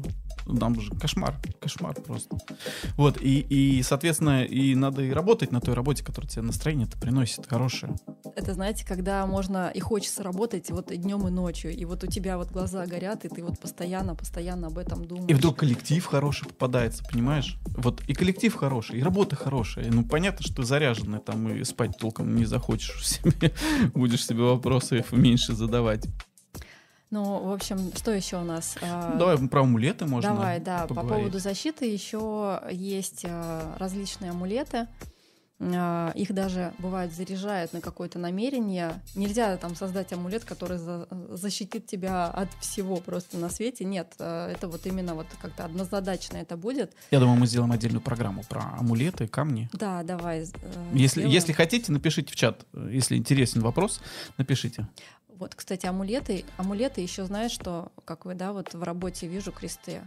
[0.57, 2.37] там же кошмар, кошмар просто.
[2.95, 7.45] Вот, и, и, соответственно, и надо и работать на той работе, которая тебе настроение-то приносит
[7.47, 7.95] хорошее.
[8.35, 12.07] Это, знаете, когда можно и хочется работать вот и днем, и ночью, и вот у
[12.07, 15.29] тебя вот глаза горят, и ты вот постоянно, постоянно об этом думаешь.
[15.29, 17.57] И вдруг коллектив хороший попадается, понимаешь?
[17.77, 19.91] Вот и коллектив хороший, и работа хорошая.
[19.91, 23.53] Ну, понятно, что заряженный там и спать толком не захочешь себе,
[23.93, 26.07] будешь себе вопросы меньше задавать.
[27.11, 28.75] Ну, в общем, что еще у нас?
[28.81, 30.31] А, давай про амулеты можно.
[30.31, 30.85] Давай, да.
[30.85, 31.09] Поговорить.
[31.09, 34.87] По поводу защиты еще есть а, различные амулеты.
[35.59, 38.93] А, их даже бывает заряжают на какое-то намерение.
[39.15, 43.85] Нельзя там создать амулет, который за защитит тебя от всего просто на свете.
[43.85, 46.93] Нет, это вот именно вот как-то однозадачно это будет.
[47.09, 49.67] Я думаю, мы сделаем отдельную программу про амулеты, камни.
[49.73, 50.41] Да, давай.
[50.41, 50.45] Э,
[50.93, 52.65] если, если хотите, напишите в чат.
[52.73, 53.99] Если интересен вопрос,
[54.37, 54.87] напишите.
[55.39, 56.43] Вот, кстати, амулеты.
[56.57, 60.01] Амулеты еще знаешь, что, как вы, да, вот в работе вижу кресты.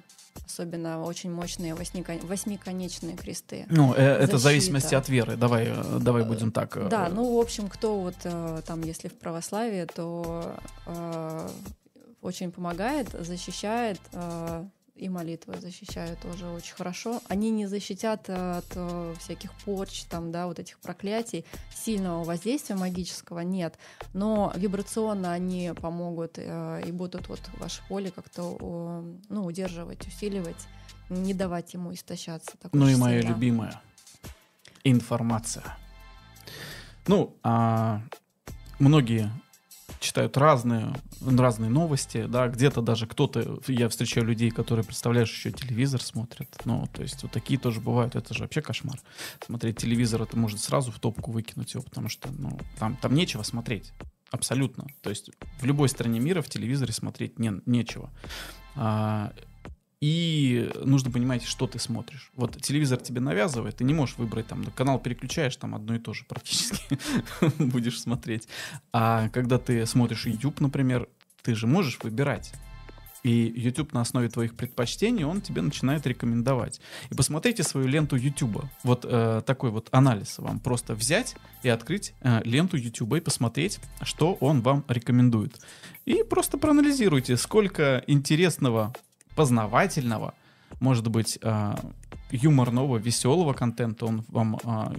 [0.47, 3.66] Особенно очень мощные восьмиконечные кресты.
[3.71, 5.37] Ну, э, это в зависимости от веры.
[5.37, 6.77] Давай, э, давай будем так.
[6.77, 8.16] Э, да, ну, в общем, кто вот
[8.66, 10.55] там, если в православии, то
[10.87, 11.49] э,
[12.21, 14.01] очень помогает, защищает.
[14.12, 17.21] Э, и молитвы защищают тоже очень хорошо.
[17.29, 23.41] Они не защитят от э, всяких порч, там, да, вот этих проклятий, сильного воздействия магического
[23.41, 23.79] нет,
[24.13, 28.43] но вибрационно они помогут э, и будут вот ваше поле как-то
[29.29, 30.69] ну, удерживать, усиливать,
[31.09, 32.53] не давать ему истощаться.
[32.73, 33.35] Ну и моя сильно.
[33.35, 33.83] любимая
[34.85, 35.65] информация.
[37.07, 38.03] Ну, а
[38.79, 39.31] многие
[40.03, 46.03] читают разные, разные новости, да, где-то даже кто-то, я встречаю людей, которые, представляешь, еще телевизор
[46.03, 49.01] смотрят, ну, то есть вот такие тоже бывают, это же вообще кошмар.
[49.45, 53.43] Смотреть телевизор, это может сразу в топку выкинуть его, потому что, ну, там, там нечего
[53.43, 53.93] смотреть,
[54.31, 54.87] абсолютно.
[55.03, 58.11] То есть в любой стране мира в телевизоре смотреть не, нечего.
[58.75, 59.33] А,
[60.03, 62.33] и нужно понимать, что ты смотришь.
[62.35, 66.12] Вот телевизор тебе навязывает, ты не можешь выбрать там, канал переключаешь, там одно и то
[66.12, 66.99] же практически
[67.61, 68.49] будешь смотреть.
[68.93, 71.09] А когда ты смотришь YouTube, например,
[71.43, 72.53] ты же можешь выбирать.
[73.23, 76.81] И YouTube на основе твоих предпочтений, он тебе начинает рекомендовать.
[77.09, 78.65] И посмотрите свою ленту YouTube.
[78.83, 83.79] Вот э, такой вот анализ вам просто взять и открыть э, ленту YouTube и посмотреть,
[84.03, 85.61] что он вам рекомендует.
[86.07, 88.93] И просто проанализируйте, сколько интересного
[89.35, 90.35] познавательного,
[90.81, 91.75] может быть, э,
[92.31, 94.95] юморного, веселого контента он вам э,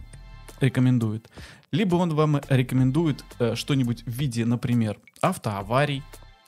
[0.62, 1.30] рекомендует.
[1.72, 6.04] Либо он вам рекомендует э, что-нибудь в виде, например, автоаварий,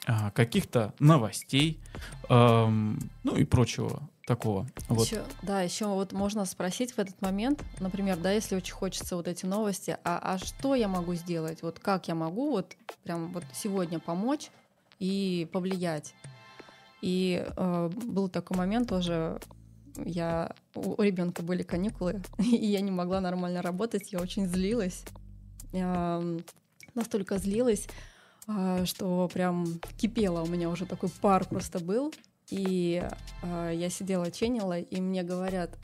[0.07, 1.79] э, каких-то новостей,
[2.29, 2.67] э,
[3.23, 4.67] ну и прочего такого.
[4.89, 5.05] Вот.
[5.05, 9.27] Еще, да, еще вот можно спросить в этот момент, например, да, если очень хочется вот
[9.27, 11.61] эти новости, а, а что я могу сделать?
[11.61, 14.49] Вот как я могу вот прям вот сегодня помочь
[14.99, 16.13] и повлиять?
[17.05, 19.39] И э, был такой момент тоже,
[20.03, 25.03] я, у ребенка были каникулы, и я не могла нормально работать, я очень злилась.
[25.71, 26.23] Я
[26.95, 27.87] настолько злилась,
[28.47, 32.11] э, что прям кипела у меня уже такой пар просто был.
[32.49, 33.07] И
[33.43, 35.77] э, я сидела, ченила, и мне говорят,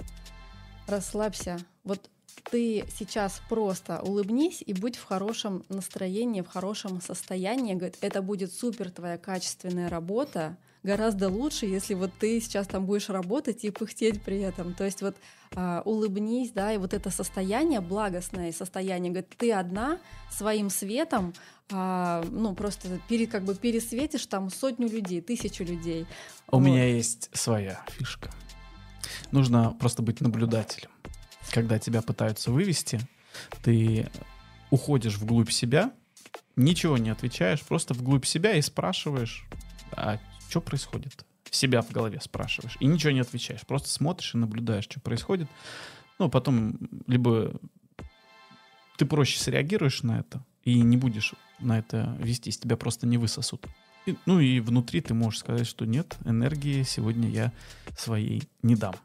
[0.88, 2.10] расслабься, вот
[2.49, 7.75] ты сейчас просто улыбнись и будь в хорошем настроении, в хорошем состоянии.
[7.75, 13.09] Говорит, это будет супер твоя качественная работа, гораздо лучше, если вот ты сейчас там будешь
[13.09, 14.73] работать и пыхтеть при этом.
[14.73, 15.15] То есть вот
[15.55, 19.99] а, улыбнись, да, и вот это состояние, благостное состояние, говорит, ты одна
[20.31, 21.33] своим светом,
[21.71, 26.05] а, ну, просто пере, как бы пересветишь там сотню людей, тысячу людей.
[26.47, 26.65] У вот.
[26.65, 28.31] меня есть своя фишка.
[29.31, 30.89] Нужно просто быть наблюдателем.
[31.51, 32.99] Когда тебя пытаются вывести,
[33.63, 34.09] ты
[34.69, 35.91] уходишь вглубь себя,
[36.55, 39.45] ничего не отвечаешь, просто вглубь себя и спрашиваешь,
[39.91, 40.19] а
[40.51, 41.25] что происходит?
[41.49, 42.77] Себя в голове спрашиваешь.
[42.79, 43.61] И ничего не отвечаешь.
[43.61, 45.49] Просто смотришь и наблюдаешь, что происходит.
[46.19, 47.59] Ну, потом либо
[48.97, 53.65] ты проще среагируешь на это и не будешь на это вестись, тебя просто не высосут.
[54.05, 57.51] И, ну и внутри ты можешь сказать, что нет, энергии сегодня я
[57.97, 58.95] своей не дам.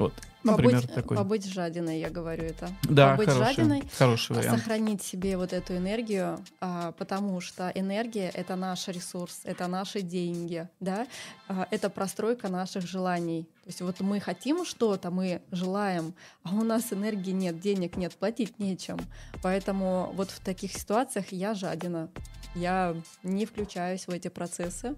[0.00, 0.14] Вот.
[0.42, 1.16] Например, побыть, такой.
[1.18, 2.70] побыть жадиной, я говорю это.
[2.84, 4.58] Да, побыть хороший, жадиной, хороший вариант.
[4.58, 10.66] сохранить себе вот эту энергию, а, потому что энергия— это наш ресурс, это наши деньги,
[10.80, 11.06] да,
[11.46, 13.42] а, это простройка наших желаний.
[13.64, 18.14] То есть вот мы хотим что-то, мы желаем, а у нас энергии нет, денег нет,
[18.14, 18.98] платить нечем.
[19.42, 22.08] Поэтому вот в таких ситуациях я жадина.
[22.54, 24.96] Я не включаюсь в эти процессы,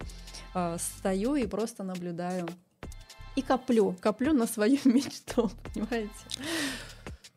[0.54, 2.48] а, стою и просто наблюдаю
[3.36, 6.10] и коплю, коплю на свою мечту, понимаете?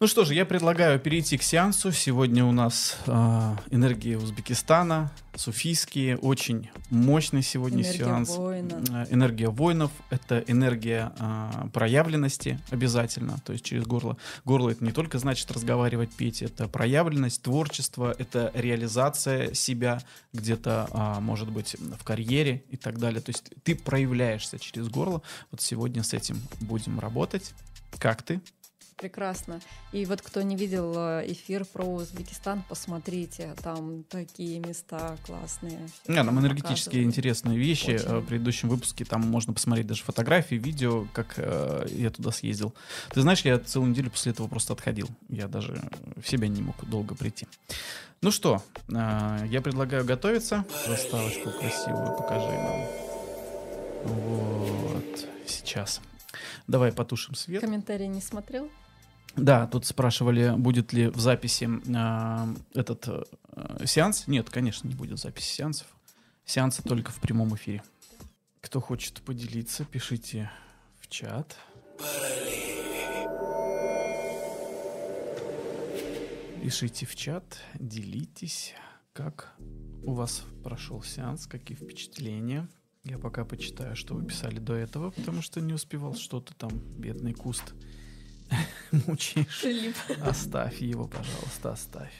[0.01, 1.93] Ну что же, я предлагаю перейти к сеансу.
[1.93, 3.12] Сегодня у нас э,
[3.71, 8.36] энергия Узбекистана, суфийские, очень мощный сегодня энергия сеанс.
[8.36, 8.84] Воина.
[8.89, 14.17] Э, энергия воинов— это энергия э, проявленности обязательно, то есть через горло.
[14.43, 20.01] Горло— это не только значит разговаривать, петь, это проявленность, творчество, это реализация себя
[20.34, 23.21] где-то, э, может быть, в карьере и так далее.
[23.21, 25.21] То есть ты проявляешься через горло.
[25.51, 27.53] Вот сегодня с этим будем работать.
[27.97, 28.41] Как ты?
[28.95, 29.60] Прекрасно.
[29.91, 35.79] И вот кто не видел э, эфир про Узбекистан, посмотрите, там такие места классные.
[36.08, 37.91] Не, там энергетические интересные вещи.
[37.91, 38.05] Очень.
[38.05, 42.73] Э, в предыдущем выпуске там можно посмотреть даже фотографии, видео, как э, я туда съездил.
[43.12, 45.10] Ты знаешь, я целую неделю после этого просто отходил.
[45.29, 45.81] Я даже
[46.15, 47.47] в себя не мог долго прийти.
[48.21, 50.65] Ну что, э, я предлагаю готовиться.
[50.88, 53.05] Заставочку красивую покажи нам.
[54.05, 56.01] Вот, сейчас.
[56.67, 57.62] Давай потушим свет.
[57.62, 58.69] Комментарий не смотрел?
[59.38, 64.28] Да, тут спрашивали, будет ли в записи э, этот э, сеанс.
[64.28, 65.88] Нет, конечно, не будет записи сеансов.
[66.45, 67.84] Сеансы только в прямом эфире.
[68.62, 70.50] Кто хочет поделиться, пишите
[71.00, 71.58] в чат.
[76.62, 78.74] Пишите в чат, делитесь,
[79.13, 79.54] как
[80.04, 82.67] у вас прошел сеанс, какие впечатления.
[83.04, 87.34] Я пока почитаю, что вы писали до этого, потому что не успевал что-то там, бедный
[87.34, 87.76] куст.
[89.08, 89.62] Мучаешь.
[89.62, 89.95] Прилип.
[90.21, 92.13] Оставь его, пожалуйста, оставь.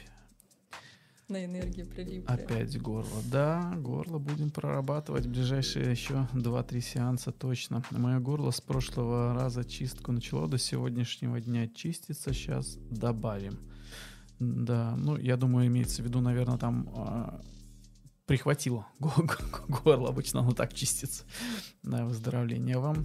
[1.28, 2.30] На энергию прилип.
[2.30, 3.20] Опять горло.
[3.30, 5.26] Да, горло будем прорабатывать.
[5.26, 7.82] Ближайшие еще 2-3 сеанса точно.
[7.90, 12.32] Мое горло с прошлого раза чистку начало до сегодняшнего дня чиститься.
[12.32, 13.58] Сейчас добавим.
[14.38, 17.40] Да, ну, я думаю, имеется в виду, наверное, там а,
[18.26, 20.10] прихватило го- го- горло.
[20.10, 21.24] Обычно оно так чистится.
[21.82, 23.04] Да, выздоровление вам.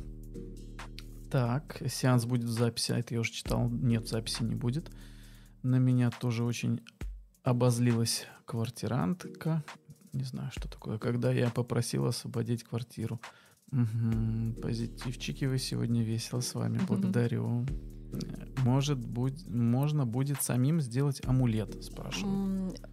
[1.32, 2.92] Так, сеанс будет в записи.
[2.92, 3.70] А это я уже читал.
[3.70, 4.92] Нет, записи не будет.
[5.64, 6.82] На меня тоже очень
[7.44, 9.64] обозлилась квартирантка.
[10.14, 10.98] Не знаю, что такое.
[10.98, 13.22] Когда я попросил освободить квартиру.
[13.72, 16.80] Мгм, Позитивчики, вы сегодня весело с вами.
[16.86, 17.66] Благодарю.
[18.66, 22.76] Может, будь, можно будет самим сделать амулет, спрашивают.
[22.76, 22.92] М,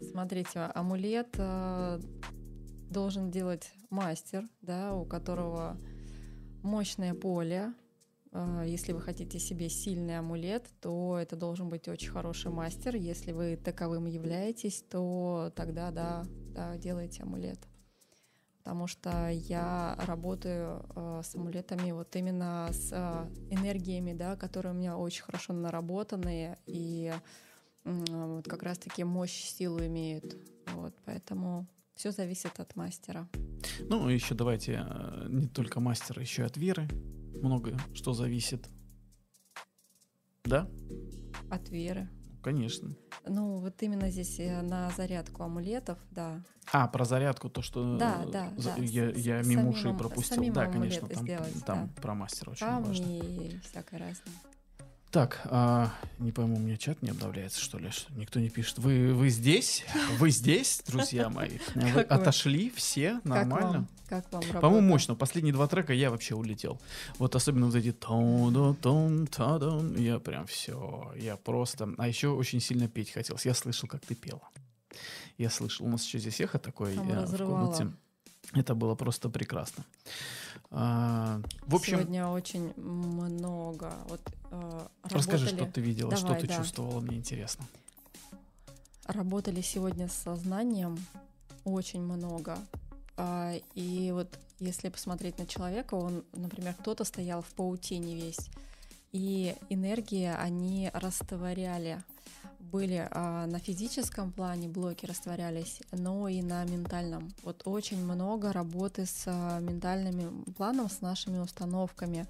[0.00, 2.00] Смотрите, амулет э,
[2.90, 5.78] должен делать мастер, да, у которого
[6.66, 7.72] мощное поле.
[8.32, 12.96] Э, Если вы хотите себе сильный амулет, то это должен быть очень хороший мастер.
[12.96, 16.24] Если вы таковым являетесь, то тогда да,
[16.54, 17.60] да делайте амулет.
[18.58, 24.76] Потому что я работаю э, с амулетами вот именно с э, энергиями, да, которые у
[24.76, 27.12] меня очень хорошо наработаны и
[27.84, 30.36] вот как раз-таки мощь, силу имеют.
[30.74, 33.26] Вот, поэтому все зависит от мастера.
[33.80, 36.88] Ну, еще давайте э, не только мастера, еще и от веры.
[37.42, 38.68] Много что зависит.
[40.44, 40.68] Да?
[41.50, 42.08] От веры.
[42.42, 42.94] Конечно.
[43.26, 46.44] Ну, вот именно здесь на зарядку амулетов, да.
[46.70, 50.52] А, про зарядку, то, что Да, э, да, за- да, я, я мимо ушей пропустил.
[50.52, 52.02] Да, конечно, там, сделать, там да.
[52.02, 53.04] про мастера очень важно.
[53.04, 54.34] Камни и всякое разное.
[55.16, 57.88] Так, а, не пойму, у меня чат не обновляется, что ли?
[58.16, 58.76] Никто не пишет.
[58.76, 59.82] Вы, вы здесь?
[60.18, 61.52] Вы здесь, друзья мои?
[61.74, 63.22] Вы отошли все?
[63.24, 63.88] Нормально?
[64.10, 64.60] Как вам, как вам?
[64.60, 65.14] По-моему, мощно.
[65.14, 66.78] Последние два трека я вообще улетел.
[67.16, 71.10] Вот особенно вот эти тон та дон Я прям все.
[71.16, 71.94] Я просто...
[71.96, 73.46] А еще очень сильно петь хотелось.
[73.46, 74.42] Я слышал, как ты пела.
[75.38, 75.86] Я слышал.
[75.86, 77.90] У нас еще здесь эхо такое Там э, в комнате.
[78.52, 79.84] Это было просто прекрасно.
[80.70, 83.92] А, в общем, Сегодня очень много.
[84.08, 86.56] Вот, э, расскажи, работали- что ты видела, что Давай, ты да.
[86.56, 87.64] чувствовала, мне интересно.
[89.06, 90.98] Работали сегодня с сознанием
[91.64, 92.58] очень много.
[93.16, 98.50] А, И вот если посмотреть на человека, он, например, кто-то стоял в паутине весь,
[99.12, 102.02] и энергии они растворяли.
[102.72, 107.32] Были а, на физическом плане блоки растворялись, но и на ментальном.
[107.42, 112.26] Вот очень много работы с а, ментальным планом, с нашими установками.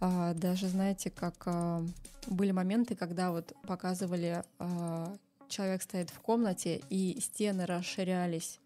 [0.00, 1.84] А, Даже, знаете, как а,
[2.26, 5.16] были моменты, когда вот показывали а,
[5.48, 8.60] человек стоит в комнате, и стены расширялись.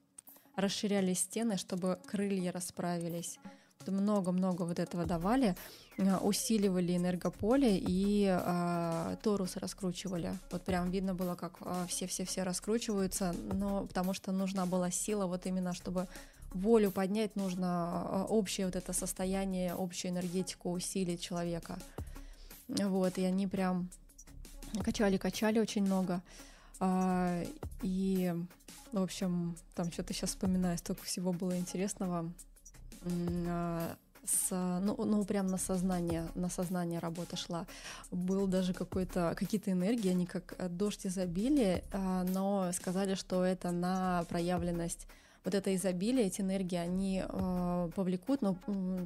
[0.57, 3.39] Расширялись стены, чтобы крылья расправились.
[3.89, 5.57] Вот Много-много вот этого давали,
[5.97, 10.33] э, усиливали энергополе и а, торус раскручивали.
[10.51, 15.47] Вот прям видно было, как а, все-все-все раскручиваются, но потому что нужна была сила вот
[15.47, 16.07] именно, чтобы
[16.53, 21.79] волю поднять, нужно а, общее вот это состояние, общую энергетику усилить человека.
[22.69, 23.89] Вот, и они прям
[24.85, 26.21] качали-качали очень много.
[27.83, 28.35] И,
[28.93, 32.31] в общем, там что-то сейчас вспоминаю, столько всего было интересного.
[33.05, 37.67] А, с, ну, ну, прям на сознание, на сознание работа шла.
[38.11, 43.71] Был даже какой-то, какие-то энергии, они как э, дождь изобилия, а, но сказали, что это
[43.71, 45.07] на проявленность
[45.45, 48.57] вот это изобилие, эти энергии, они э, повлекут, но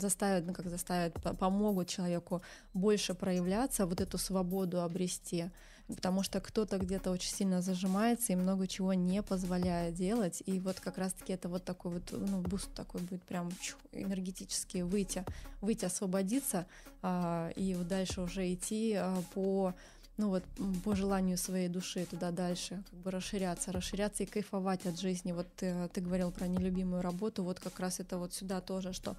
[0.01, 2.43] заставят, ну как заставят, по- помогут человеку
[2.75, 5.51] больше проявляться, вот эту свободу обрести
[5.95, 10.43] потому что кто-то где-то очень сильно зажимается и много чего не позволяет делать.
[10.47, 13.51] И вот как раз-таки это вот такой вот, ну, boost такой будет прям
[13.93, 15.25] энергетически выйти,
[15.61, 16.67] выйти, освободиться
[17.03, 19.75] а, и вот дальше уже идти а, по
[20.19, 20.45] ну вот
[20.85, 25.33] по желанию своей души туда дальше, как бы расширяться, расширяться и кайфовать от жизни.
[25.33, 29.17] Вот ты, ты говорил про нелюбимую работу, вот как раз это вот сюда тоже, что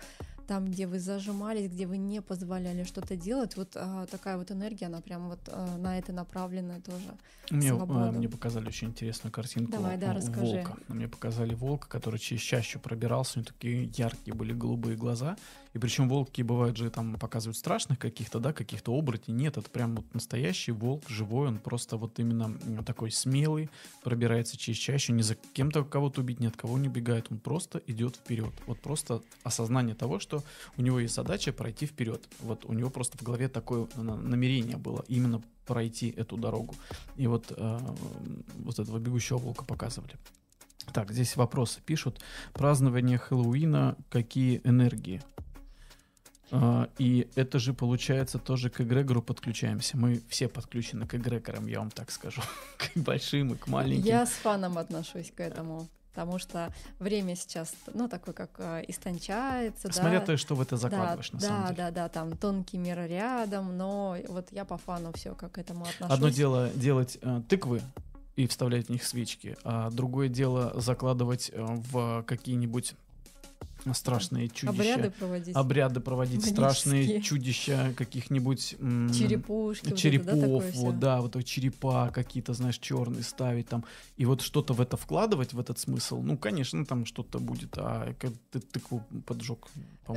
[0.47, 4.87] там, где вы зажимались, где вы не позволяли что-то делать, вот а, такая вот энергия,
[4.87, 7.17] она прям вот а, на это направлена тоже.
[7.49, 8.11] Мне, свободу.
[8.11, 10.55] мне показали очень интересную картинку Давай, да, расскажи.
[10.55, 10.77] волка.
[10.87, 15.35] Мне показали волка, который через чащу пробирался, у него такие яркие были голубые глаза.
[15.73, 19.33] И причем волки бывают же там показывают страшных каких-то, да, каких-то оборотней.
[19.33, 23.69] Нет, это прям вот настоящий волк, живой, он просто вот именно такой смелый,
[24.03, 27.81] пробирается через чащу, не за кем-то кого-то убить, ни от кого не бегает, он просто
[27.87, 28.53] идет вперед.
[28.67, 30.32] Вот просто осознание того, что
[30.77, 32.23] у него есть задача пройти вперед.
[32.39, 36.75] Вот у него просто в голове такое на- намерение было именно пройти эту дорогу.
[37.17, 37.79] И вот, э,
[38.59, 40.13] вот этого бегущего волка показывали.
[40.93, 42.19] Так, здесь вопросы пишут.
[42.53, 45.21] Празднование Хэллоуина, какие энергии?
[46.51, 49.97] А, и это же получается тоже к эгрегору подключаемся.
[49.97, 52.41] Мы все подключены к эгрегорам, я вам так скажу.
[52.77, 54.05] к большим и к маленьким.
[54.05, 55.87] Я с фаном отношусь к этому.
[56.13, 59.91] Потому что время сейчас, ну, такое, как э, истончается.
[59.91, 60.25] Смотря да.
[60.27, 61.77] то, что в это закладываешь, да, на да, самом деле.
[61.77, 65.85] Да, да, там тонкий мир рядом, но вот я по фану все как к этому
[65.85, 66.15] отношусь.
[66.15, 67.81] Одно дело делать э, тыквы
[68.35, 72.95] и вставлять в них свечки, а другое дело закладывать э, в какие-нибудь
[73.93, 74.69] страшные чудища.
[74.93, 75.55] Обряды проводить.
[75.55, 76.55] Обряды проводить, Магические.
[76.55, 78.75] страшные чудища каких-нибудь...
[78.79, 79.83] м, Черепушки.
[79.89, 83.83] вот это, да, черепов, вот, да, вот черепа какие-то, знаешь, черные ставить там,
[84.15, 88.13] и вот что-то в это вкладывать, в этот смысл, ну, конечно, там что-то будет, а
[88.19, 89.67] как ты тыкву поджег,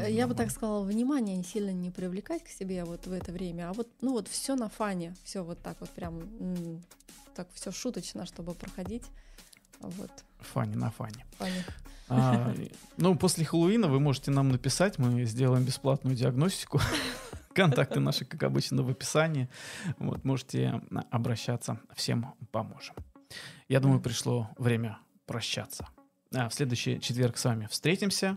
[0.08, 3.72] Я бы так сказала, внимание сильно не привлекать к себе вот в это время, а
[3.72, 6.82] вот, ну вот все на фане, все вот так вот прям, м,
[7.34, 9.04] так все шуточно, чтобы проходить.
[9.80, 10.10] Вот,
[10.40, 11.24] Фани на фане.
[11.38, 11.64] фане.
[12.08, 12.54] А,
[12.96, 16.80] ну, после Хэллоуина вы можете нам написать, мы сделаем бесплатную диагностику.
[17.54, 19.48] Контакты наши, как обычно, в описании.
[19.98, 20.80] Вот, можете
[21.10, 22.94] обращаться, всем поможем.
[23.68, 25.88] Я думаю, пришло время прощаться.
[26.34, 28.36] А, в следующий четверг с вами встретимся.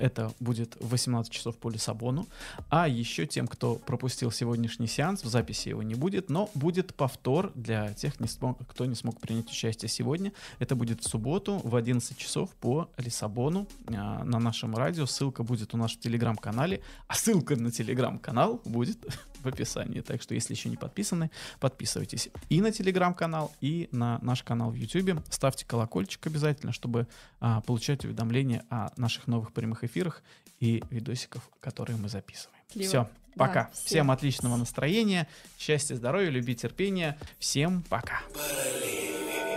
[0.00, 2.26] Это будет в 18 часов по Лиссабону.
[2.70, 7.52] А еще тем, кто пропустил сегодняшний сеанс, в записи его не будет, но будет повтор
[7.54, 10.32] для тех, кто не смог принять участие сегодня.
[10.58, 15.04] Это будет в субботу в 11 часов по Лиссабону а, на нашем радио.
[15.04, 18.98] Ссылка будет у нас в телеграм-канале, а ссылка на телеграм-канал будет
[19.42, 20.00] в описании.
[20.00, 24.74] Так что, если еще не подписаны, подписывайтесь и на телеграм-канал, и на наш канал в
[24.74, 25.20] YouTube.
[25.30, 27.06] Ставьте колокольчик обязательно, чтобы
[27.40, 30.22] а, получать уведомления о наших новых прямых эфирах
[30.60, 32.60] и видосиков, которые мы записываем.
[32.72, 32.88] Клево.
[32.88, 33.70] Все, Да, пока.
[33.72, 33.84] всем.
[33.86, 35.26] Всем отличного настроения,
[35.58, 37.18] счастья, здоровья, любви, терпения.
[37.38, 38.20] Всем пока.
[38.34, 39.49] Параллель.